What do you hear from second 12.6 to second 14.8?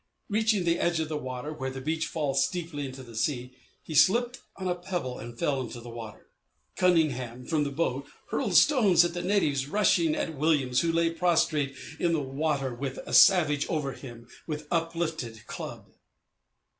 with a savage over him with